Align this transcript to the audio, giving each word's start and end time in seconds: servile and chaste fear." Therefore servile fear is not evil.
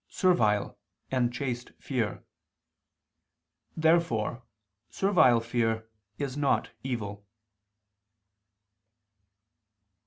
servile 0.09 0.79
and 1.11 1.31
chaste 1.31 1.73
fear." 1.77 2.23
Therefore 3.77 4.41
servile 4.89 5.39
fear 5.39 5.89
is 6.17 6.35
not 6.35 6.71
evil. 6.83 7.23